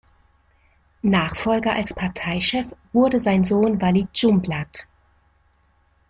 Nachfolger 1.03 1.75
als 1.75 1.93
Parteichef 1.93 2.71
wurde 2.91 3.19
sein 3.19 3.43
Sohn 3.43 3.79
Walid 3.81 4.11
Dschumblat. 4.13 4.87